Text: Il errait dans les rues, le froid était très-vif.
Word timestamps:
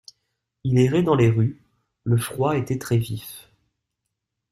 Il 0.63 0.79
errait 0.79 1.03
dans 1.03 1.13
les 1.13 1.29
rues, 1.29 1.61
le 2.05 2.17
froid 2.17 2.57
était 2.57 2.79
très-vif. 2.79 3.51